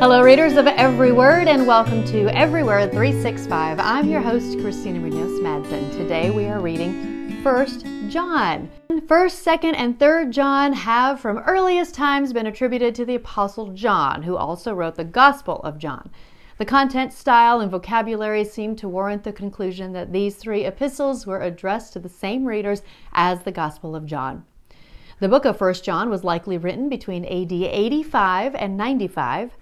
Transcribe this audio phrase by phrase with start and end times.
[0.00, 3.80] Hello, readers of Every Word, and welcome to Every Word 365.
[3.80, 5.90] I'm your host, Christina Munoz Madsen.
[5.90, 8.70] Today we are reading First John.
[9.08, 14.22] First, second, and third John have from earliest times been attributed to the Apostle John,
[14.22, 16.12] who also wrote the Gospel of John.
[16.58, 21.42] The content, style, and vocabulary seem to warrant the conclusion that these three epistles were
[21.42, 24.44] addressed to the same readers as the Gospel of John.
[25.18, 29.56] The book of 1 John was likely written between AD 85 and 95.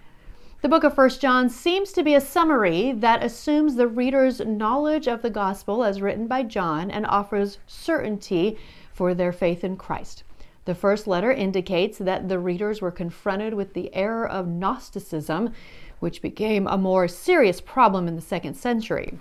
[0.66, 5.06] The book of 1 John seems to be a summary that assumes the reader's knowledge
[5.06, 8.58] of the gospel as written by John and offers certainty
[8.92, 10.24] for their faith in Christ.
[10.64, 15.52] The first letter indicates that the readers were confronted with the error of Gnosticism,
[16.00, 19.16] which became a more serious problem in the second century.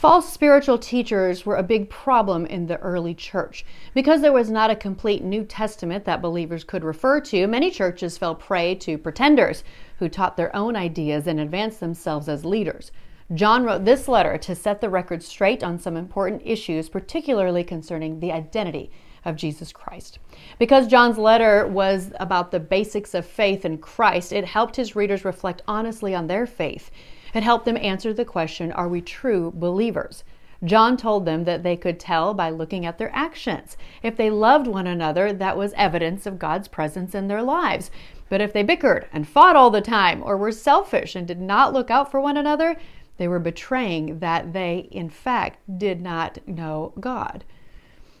[0.00, 3.66] False spiritual teachers were a big problem in the early church.
[3.92, 8.16] Because there was not a complete New Testament that believers could refer to, many churches
[8.16, 9.62] fell prey to pretenders
[9.98, 12.92] who taught their own ideas and advanced themselves as leaders.
[13.34, 18.20] John wrote this letter to set the record straight on some important issues, particularly concerning
[18.20, 18.90] the identity
[19.26, 20.18] of Jesus Christ.
[20.58, 25.26] Because John's letter was about the basics of faith in Christ, it helped his readers
[25.26, 26.90] reflect honestly on their faith
[27.34, 30.24] it helped them answer the question Are we true believers?
[30.62, 33.76] John told them that they could tell by looking at their actions.
[34.02, 37.90] If they loved one another, that was evidence of God's presence in their lives.
[38.28, 41.72] But if they bickered and fought all the time, or were selfish and did not
[41.72, 42.76] look out for one another,
[43.16, 47.44] they were betraying that they, in fact, did not know God.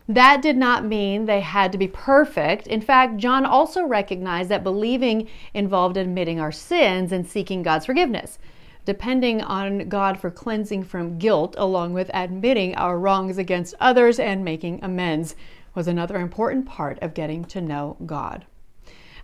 [0.08, 2.66] That did not mean they had to be perfect.
[2.66, 8.38] In fact, John also recognized that believing involved admitting our sins and seeking God's forgiveness
[8.84, 14.44] depending on God for cleansing from guilt, along with admitting our wrongs against others and
[14.44, 15.36] making amends,
[15.74, 18.46] was another important part of getting to know God.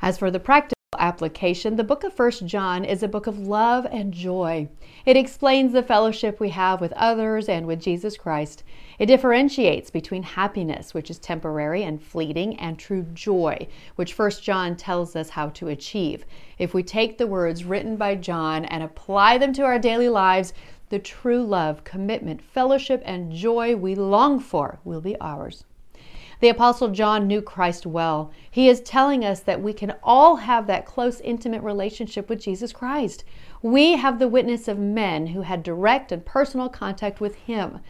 [0.01, 3.87] As for the practice, application, the book of First John is a book of love
[3.91, 4.69] and joy.
[5.05, 8.62] It explains the fellowship we have with others and with Jesus Christ.
[8.98, 14.77] It differentiates between happiness, which is temporary and fleeting, and true joy, which First John
[14.77, 16.25] tells us how to achieve.
[16.59, 20.53] If we take the words written by John and apply them to our daily lives,
[20.89, 25.65] the true love, commitment, fellowship, and joy we long for will be ours.
[26.41, 28.30] The Apostle John knew Christ well.
[28.50, 32.72] He is telling us that we can all have that close, intimate relationship with Jesus
[32.72, 33.24] Christ.
[33.62, 37.80] We have the witness of men who had direct and personal contact with Him.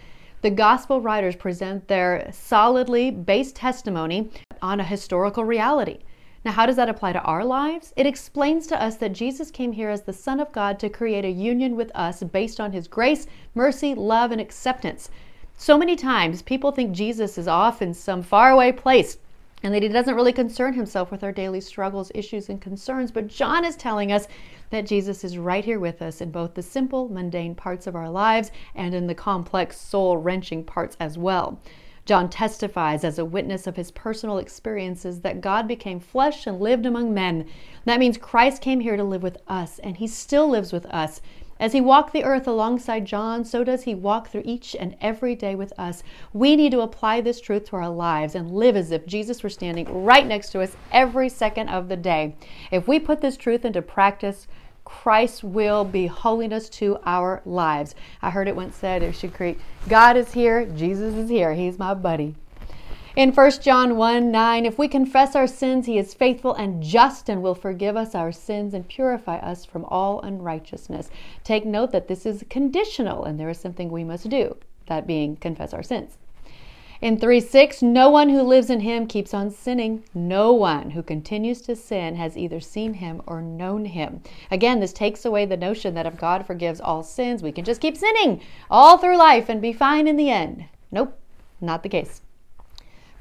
[0.42, 4.30] The gospel writers present their solidly based testimony
[4.62, 5.98] on a historical reality.
[6.44, 7.92] Now, how does that apply to our lives?
[7.96, 11.24] It explains to us that Jesus came here as the Son of God to create
[11.24, 13.26] a union with us based on His grace,
[13.56, 15.10] mercy, love, and acceptance.
[15.56, 19.18] So many times people think Jesus is off in some faraway place
[19.62, 23.10] and that he doesn't really concern himself with our daily struggles, issues, and concerns.
[23.10, 24.28] But John is telling us
[24.70, 28.10] that Jesus is right here with us in both the simple, mundane parts of our
[28.10, 31.58] lives and in the complex, soul wrenching parts as well.
[32.04, 36.86] John testifies as a witness of his personal experiences that God became flesh and lived
[36.86, 37.46] among men.
[37.86, 41.20] That means Christ came here to live with us, and he still lives with us.
[41.58, 45.34] As he walked the earth alongside John, so does he walk through each and every
[45.34, 46.02] day with us.
[46.34, 49.48] We need to apply this truth to our lives and live as if Jesus were
[49.48, 52.36] standing right next to us every second of the day.
[52.70, 54.46] If we put this truth into practice,
[54.84, 57.94] Christ will be holiness to our lives.
[58.20, 61.78] I heard it once said it should create God is here, Jesus is here, He's
[61.78, 62.36] my buddy.
[63.16, 67.30] In 1 John 1 9, if we confess our sins, he is faithful and just
[67.30, 71.08] and will forgive us our sins and purify us from all unrighteousness.
[71.42, 75.36] Take note that this is conditional and there is something we must do, that being
[75.36, 76.18] confess our sins.
[77.00, 80.04] In 3 6, no one who lives in him keeps on sinning.
[80.12, 84.20] No one who continues to sin has either seen him or known him.
[84.50, 87.80] Again, this takes away the notion that if God forgives all sins, we can just
[87.80, 90.66] keep sinning all through life and be fine in the end.
[90.92, 91.18] Nope,
[91.62, 92.20] not the case.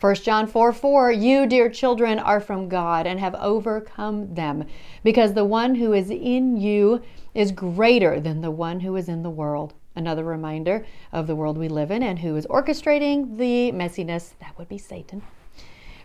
[0.02, 4.66] 1 John 4 4, you, dear children, are from God and have overcome them,
[5.04, 7.02] because the one who is in you
[7.34, 9.74] is greater than the one who is in the world.
[9.96, 14.58] Another reminder of the world we live in and who is orchestrating the messiness, that
[14.58, 15.22] would be Satan.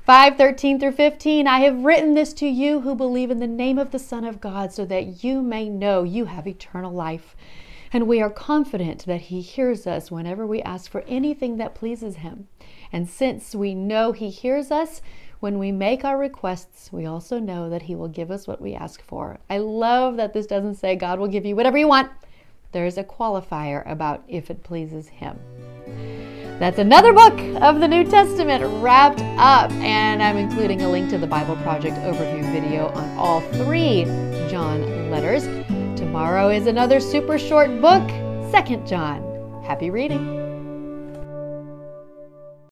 [0.07, 3.79] 5 13 through 15 I have written this to you who believe in the name
[3.79, 7.35] of the Son of God, so that you may know you have eternal life.
[7.93, 12.17] And we are confident that He hears us whenever we ask for anything that pleases
[12.17, 12.47] Him.
[12.93, 15.03] And since we know He hears us,
[15.41, 18.75] when we make our requests, we also know that He will give us what we
[18.75, 19.39] ask for.
[19.49, 22.11] I love that this doesn't say God will give you whatever you want.
[22.73, 25.39] There's a qualifier about if it pleases Him.
[26.61, 31.17] That's another book of the New Testament wrapped up, and I'm including a link to
[31.17, 34.05] the Bible Project overview video on all three
[34.51, 35.45] John letters.
[35.99, 38.07] Tomorrow is another super short book,
[38.53, 39.63] 2nd John.
[39.65, 40.50] Happy reading!